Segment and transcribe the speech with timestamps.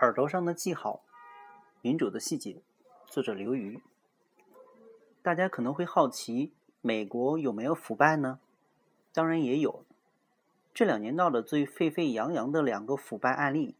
[0.00, 1.02] 耳朵上的记号，
[1.82, 2.62] 民主的细节。
[3.08, 3.82] 作者刘瑜。
[5.22, 8.38] 大家可能会好奇，美国有没有腐败呢？
[9.12, 9.84] 当然也有。
[10.72, 13.74] 这两年闹得最沸沸扬扬的两个腐败案例，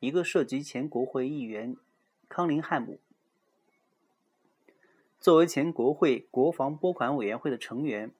[0.00, 1.76] 一个涉及前国会议员
[2.30, 2.98] 康林汉姆。
[5.20, 8.14] 作为前国会国防拨款委员会的成员，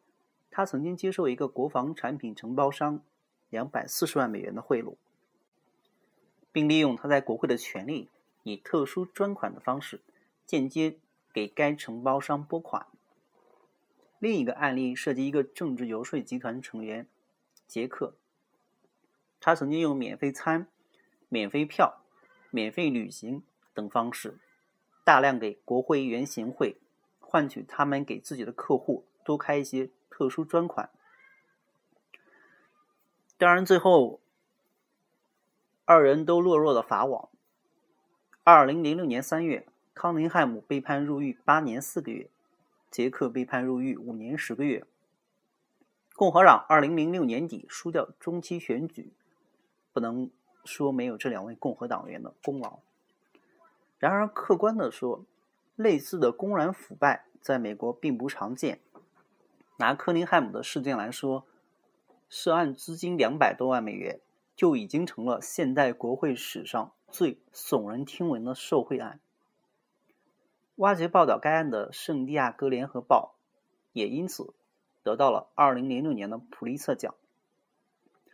[0.51, 3.01] 他曾经接受一个国防产品承包商
[3.49, 4.97] 两百四十万美元的贿赂。
[6.59, 8.09] 并利用他在国会的权力，
[8.43, 10.01] 以特殊专款的方式
[10.45, 10.97] 间接
[11.33, 12.85] 给该承包商拨款。
[14.19, 17.07] 另一个案例涉及一个政治游说集团成员
[17.69, 18.17] 杰克，
[19.39, 20.67] 他曾经用免费餐、
[21.29, 22.03] 免费票、
[22.51, 24.37] 免费旅行等方式，
[25.05, 26.77] 大量给国会议员行贿，
[27.21, 30.91] 换取他们给自己的客户多开一些特殊专款。
[33.37, 34.19] 当然，最后。
[35.91, 37.31] 二人都落入了法网。
[38.45, 42.29] 二零零六年三月，康宁汉姆被判入狱八年四个月，
[42.91, 44.85] 杰克被判入狱五年十个月。
[46.15, 49.15] 共和党二零零六年底输掉中期选举，
[49.95, 50.31] 不能
[50.63, 52.81] 说没有这两位共和党员的功劳。
[53.99, 55.25] 然而，客观的说，
[55.75, 58.81] 类似的公然腐败在美国并不常见。
[59.79, 61.47] 拿克林汉姆的事件来说，
[62.29, 64.21] 涉案资金两百多万美元。
[64.59, 69.21] 就已经成了现代国会史上最耸人听闻的受贿案。
[70.75, 73.37] 挖掘报道该案的《圣地亚哥联合报》
[73.93, 74.53] 也因此
[75.05, 77.15] 得到了2006年的普利策奖。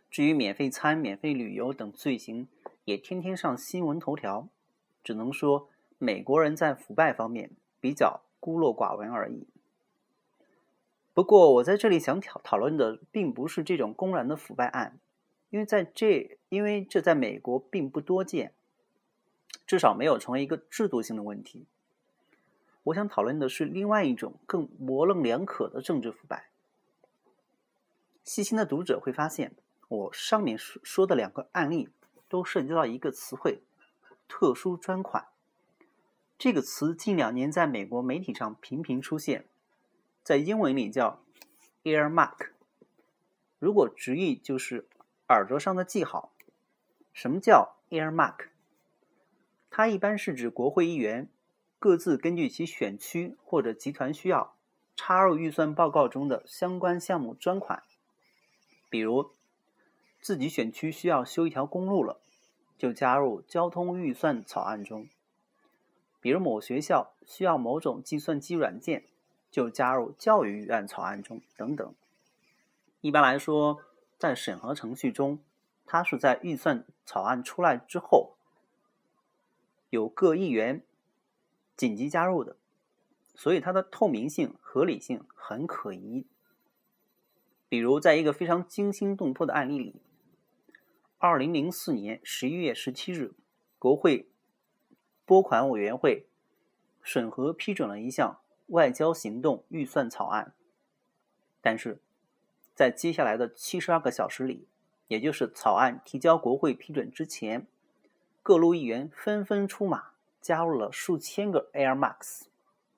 [0.09, 2.47] 至于免费餐、免费旅游等罪行，
[2.85, 4.49] 也天天上新闻头条。
[5.03, 9.45] 只能说美国人在腐败方面比较孤陋寡闻而已。
[11.13, 14.99] 不过，我在这里想讨讨论的并不是这种公然的腐败案。
[15.55, 18.53] 因为在这，因为这在美国并不多见，
[19.65, 21.65] 至少没有成为一个制度性的问题。
[22.83, 26.49] 我想讨论的是另外一种更模棱两可的政治腐败。
[28.25, 29.55] 细心的读者会发现，
[29.87, 31.87] 我上面说说的两个案例
[32.27, 33.61] 都涉及到一个词汇——
[34.27, 35.27] 特殊专款。
[36.37, 39.45] 这个词近两年在美国媒体上频频出现，
[40.21, 41.23] 在英文里叫
[41.85, 42.49] “earmark”，
[43.57, 44.85] 如果直译就是。
[45.27, 46.31] 耳朵上的记号，
[47.11, 48.49] 什么叫 earmark？
[49.71, 51.27] 它一般是指国会议员
[51.79, 54.55] 各自根据其选区或者集团需要，
[54.95, 57.81] 插入预算报告中的相关项目专款。
[58.87, 59.31] 比如，
[60.21, 62.19] 自己选区需要修一条公路了，
[62.77, 65.07] 就加入交通预算草案中；
[66.21, 69.05] 比如某学校需要某种计算机软件，
[69.49, 71.95] 就加入教育预案草案中等等。
[73.01, 73.81] 一般来说。
[74.17, 75.39] 在审核程序中，
[75.85, 78.35] 它是在预算草案出来之后，
[79.89, 80.83] 有各议员
[81.75, 82.55] 紧急加入的，
[83.35, 86.25] 所以它的透明性、合理性很可疑。
[87.67, 90.01] 比如，在一个非常惊心动魄的案例里，
[91.17, 93.33] 二零零四年十一月十七日，
[93.77, 94.29] 国会
[95.25, 96.27] 拨款委员会
[97.03, 100.53] 审核批准了一项外交行动预算草案，
[101.61, 102.01] 但是。
[102.75, 104.67] 在接下来的七十二个小时里，
[105.07, 107.65] 也就是草案提交国会批准之前，
[108.43, 110.09] 各路议员纷纷出马，
[110.41, 112.41] 加入了数千个 Airmax，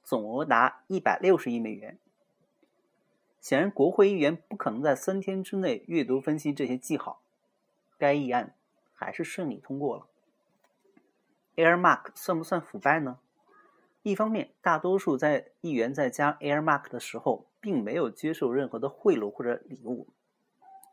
[0.03, 1.99] 总额达一百六十亿美元。
[3.39, 7.21] 显然，国会议员不可能在三天之内阅读分析这些记号，
[7.99, 8.55] 该议案
[8.95, 10.07] 还是顺利通过了。
[11.55, 13.19] Airmark 算不算腐败呢？
[14.01, 17.45] 一方面，大多数在议员在加 Airmark 的时候。
[17.67, 20.07] 并没有接受任何的贿赂或者礼物，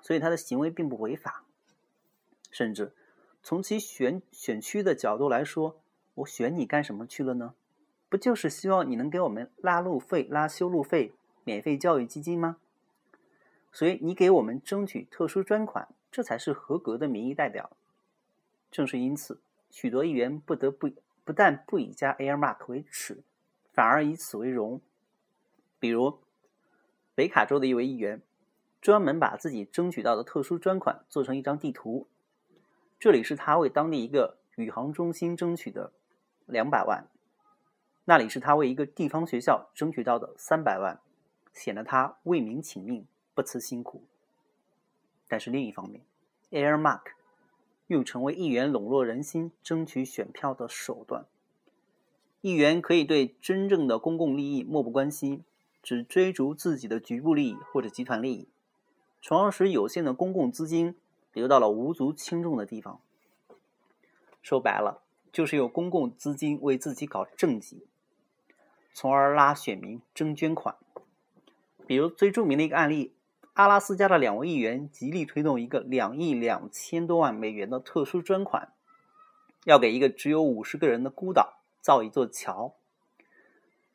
[0.02, 1.44] 所以他的行为并不违法。
[2.50, 2.92] 甚至
[3.44, 5.80] 从其选选区的角度来说，
[6.14, 7.54] 我选你干什么去了呢？
[8.08, 11.12] 不就是希望你能给我们拉路费、拉修路费、
[11.44, 12.56] 免费教育基金吗？
[13.70, 17.70] 所以你给我们争取特殊专款，这才是合格的民意代表。
[18.72, 19.40] 正是因此，
[19.70, 20.90] 许多议员不得不
[21.22, 23.22] 不但不以加 Airmark 为耻，
[23.72, 24.80] 反而以此为荣。
[25.78, 26.18] 比如。
[27.14, 28.20] 北卡州的一位议员，
[28.80, 32.08] 专门把自己争取到的特殊专款做成一张地图。
[32.98, 35.92] 这里是他为当地一个宇航中心争取的
[36.46, 37.06] 两百万，
[38.04, 41.00] 那里是他为一个地方学校争取到的三百万，
[41.52, 44.02] 显得他为民请命，不辞辛苦。
[45.28, 46.02] 但是另一方面
[46.50, 47.02] ，Airmark
[47.86, 51.26] 又成为议员笼络人心、争取选票的手段。
[52.40, 55.44] 议员可以对真正的公共利益漠不关心。
[55.84, 58.48] 只追逐自己的局部利益或者集团利益，
[59.20, 60.96] 从而使有限的公共资金
[61.34, 63.00] 流到了无足轻重的地方。
[64.42, 67.86] 说白了，就是用公共资金为自己搞政绩，
[68.94, 70.76] 从而拉选民争捐款。
[71.86, 73.12] 比如最著名的一个案例，
[73.52, 78.72] 阿拉斯加的两位议员极力推动一个两亿两千多万美元的特殊专款，
[79.64, 82.74] 要给一个只有五十个人的孤岛造一座桥。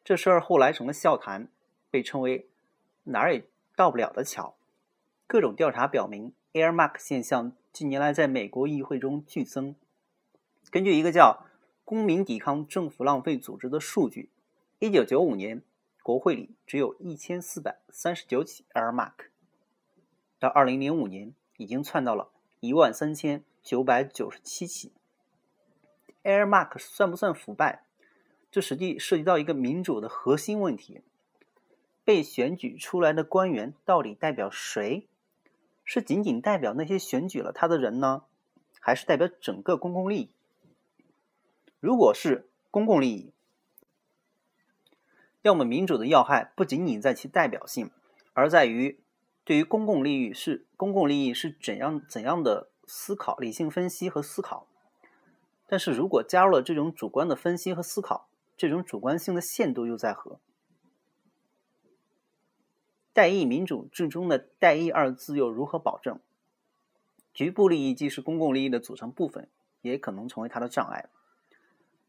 [0.04, 1.50] 这事儿后来成了笑谈，
[1.90, 2.50] 被称为
[3.06, 3.46] “哪儿也
[3.76, 4.56] 到不了的桥”。
[5.28, 9.76] 各种调查表明，Airmark 现象近年来在美国议会中剧增。
[10.72, 11.46] 根据一个叫
[11.86, 14.30] “公民抵抗政府浪费组织”的数据
[14.80, 15.62] ，1995年
[16.04, 19.30] 国会里只有一千四百三十九起 Airmark，
[20.40, 24.92] 到2005年已经窜到了一万三千九百九十七起。
[26.24, 27.84] Airmark 算不算腐败？
[28.52, 31.02] 这实际涉及到一个民主的核心问题：
[32.10, 35.06] 被选举出来的官员到底代表谁？
[35.86, 38.24] 是仅仅代表那些选举了他的人呢，
[38.80, 40.30] 还是代表整个公共利益？
[41.80, 43.32] 如果是公共利益，
[45.44, 47.92] 要么民主的要害不仅仅在其代表性，
[48.34, 49.00] 而在于
[49.44, 54.66] 对于公共利益是公共利益是怎样怎样的思考、理性分析和思考。
[55.68, 58.28] 但是如果加入了这种主观的分析和思考，
[58.58, 60.40] 这种主观性的限度又在何？
[63.20, 66.22] 代议民主制中的“代议”二字又如何保证？
[67.34, 69.50] 局部利益既是公共利益的组成部分，
[69.82, 71.10] 也可能成为它的障碍。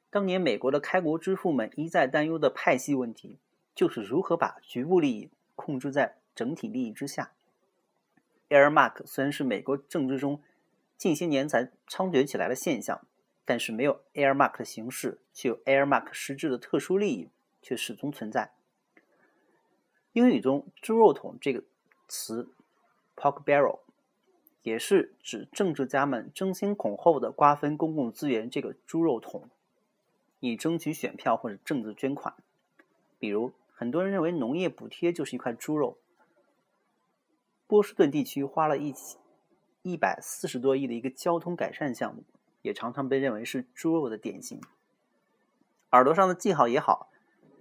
[0.09, 3.41] 当年美国的开国之父们一再担忧的派系问题，
[3.75, 7.33] 就是如何把局部利益控制在整体利益之下。
[8.49, 10.41] Airmark 虽然是美国政治中
[10.97, 13.05] 近些年才猖獗起来的现象，
[13.45, 17.31] 但是没有 Airmark 的形式，却有 Airmark 实质的特殊利益
[17.61, 18.53] 却始终存在。
[20.13, 21.63] 英语中“猪肉桶”这个
[22.09, 22.49] 词
[23.17, 23.81] （pork barrel）
[24.63, 29.49] 也是指政治家们争先恐后的瓜分公共资源这个猪肉桶。
[30.43, 32.35] 以争取选票或者政治捐款，
[33.19, 35.99] 比如很多人认为农业补贴就是一块猪肉。
[37.67, 38.95] 波士顿地区花了一
[39.83, 42.25] 一百四十多亿的一个交通改善项目，
[42.63, 44.63] 也常常被认为是猪肉的典型。
[45.93, 47.11] 耳朵上的记号也好，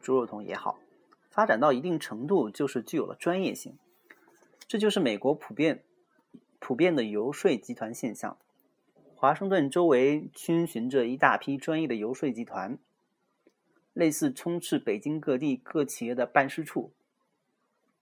[0.01, 0.79] 猪肉桶也好，
[1.29, 3.77] 发展到一定程度就是具有了专业性。
[4.67, 5.83] 这就是美国普遍
[6.59, 8.37] 普遍的游说集团现象。
[9.15, 12.77] 华盛顿周围逡巡着一大批专业的游说集团，
[13.93, 16.91] 类似充斥北京各地各企业的办事处。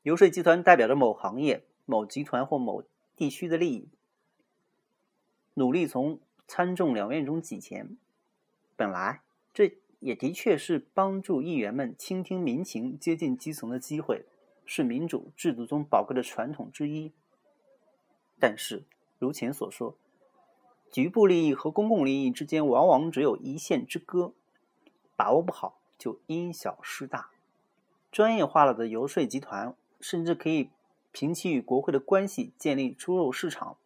[0.03, 2.83] 游说集团代表着某行业、某集团或某
[3.15, 3.89] 地区的利益，
[5.55, 7.97] 努力从参众两院中挤钱。
[8.75, 9.21] 本来，
[9.99, 14.25] 也的确是帮助议员们倾听民情、接近基层的机会，
[14.65, 17.11] 是民主制度中宝贵的传统之一。
[18.39, 18.85] 但是，
[19.19, 19.97] 如前所说。
[20.89, 24.33] 局部利益和公共利益之间往往只有一线之隔，
[25.17, 27.29] 把握不好就因小失大。
[28.09, 30.69] 专业化了的游说集团甚至可以
[31.11, 33.77] 凭其与国会的关系建立猪肉市场，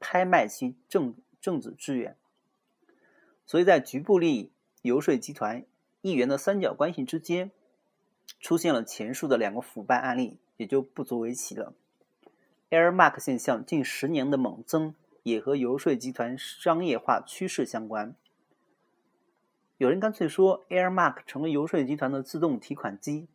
[0.00, 2.16] 拍卖其政政治资源。
[3.44, 4.50] 所以在局部利益、
[4.82, 5.64] 游说集团、
[6.00, 7.50] 议员的三角关系之间，
[8.40, 11.74] 出现了前述的两个腐败案例，也就不足为奇了。
[12.70, 14.94] Airmark 现象近十年的猛增。
[15.24, 18.14] 也和游说集团商业化趋势相关。
[19.76, 23.28] 有人干脆说，Airmark 成了游说集团的自动提款机。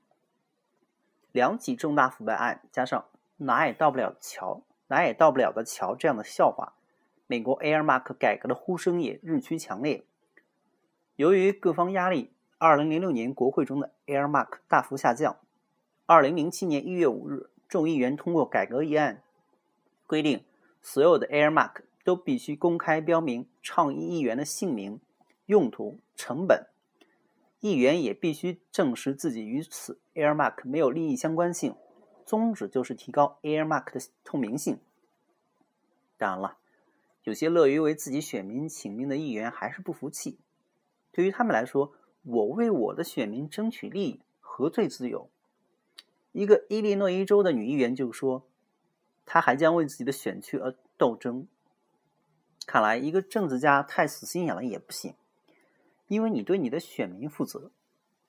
[1.31, 3.05] 两起重大腐败案，加上
[3.37, 6.73] 哪也到不了桥，哪也到不了的桥这样的笑话，
[7.27, 10.03] 美国 Airmark 改革的呼声也日趋强烈。
[11.15, 15.37] 由于各方压力，2006年国会中的 Airmark 大幅下降。
[16.07, 19.21] 2007年1月5日，众议员通过改革议案，
[20.07, 20.43] 规定。
[20.81, 24.99] 所有的 Airmark 都必须公开标明倡议议员的姓名、
[25.45, 26.67] 用途、成本，
[27.61, 31.75] 议员也必须证实自己与此 Airmark 没有利益相关性，
[32.25, 34.79] 宗旨就是提高 Airmark 的透明性。
[36.17, 36.57] 当然了，
[37.23, 40.37] 有些乐于为自己选民请命的议员还是不服气，
[41.13, 41.93] 对于他们来说，
[42.23, 45.29] 我为我的选民争取利益，何罪自有？
[46.33, 48.45] 一个伊利诺伊州的女议员就说。
[49.25, 51.47] 她还将为自己的选区而斗争。
[52.67, 55.15] 看来，一个政治家太死心眼了也不行，
[56.07, 57.71] 因为你对你的选民负责，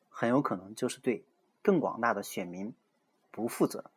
[0.09, 1.25] 很有可能就是对
[1.63, 2.73] 更广大的选民
[3.33, 3.91] 不负责。